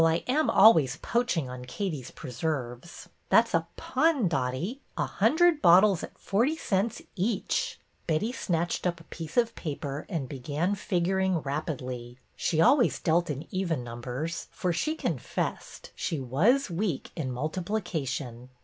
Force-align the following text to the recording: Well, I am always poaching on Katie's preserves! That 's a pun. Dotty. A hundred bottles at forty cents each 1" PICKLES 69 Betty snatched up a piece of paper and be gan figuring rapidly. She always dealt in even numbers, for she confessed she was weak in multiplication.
Well, 0.01 0.07
I 0.09 0.23
am 0.25 0.49
always 0.49 0.95
poaching 1.03 1.47
on 1.47 1.63
Katie's 1.65 2.09
preserves! 2.09 3.07
That 3.29 3.47
's 3.49 3.53
a 3.53 3.67
pun. 3.75 4.27
Dotty. 4.27 4.81
A 4.97 5.05
hundred 5.05 5.61
bottles 5.61 6.03
at 6.03 6.17
forty 6.17 6.55
cents 6.57 7.03
each 7.15 7.77
1" 8.07 8.07
PICKLES 8.07 8.07
69 8.07 8.07
Betty 8.07 8.31
snatched 8.31 8.87
up 8.87 8.99
a 8.99 9.03
piece 9.13 9.37
of 9.37 9.53
paper 9.53 10.07
and 10.09 10.27
be 10.27 10.39
gan 10.39 10.73
figuring 10.73 11.37
rapidly. 11.43 12.17
She 12.35 12.59
always 12.59 12.97
dealt 12.99 13.29
in 13.29 13.45
even 13.51 13.83
numbers, 13.83 14.47
for 14.49 14.73
she 14.73 14.95
confessed 14.95 15.91
she 15.95 16.19
was 16.19 16.71
weak 16.71 17.11
in 17.15 17.31
multiplication. 17.31 18.49